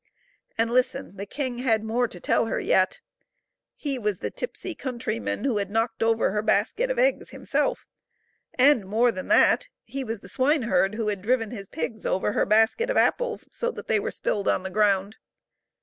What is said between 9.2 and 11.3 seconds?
that he was the swineherd who had